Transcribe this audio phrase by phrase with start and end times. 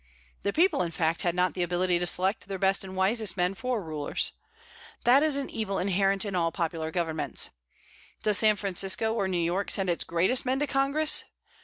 [0.41, 3.53] The people, in fact, had not the ability to select their best and wisest men
[3.53, 4.31] for rulers.
[5.03, 7.51] That is an evil inherent in all popular governments.
[8.23, 11.25] Does San Francisco or New York send its greatest men to Congress?